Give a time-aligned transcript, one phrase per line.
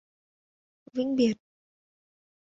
[0.93, 1.37] vĩnh biệt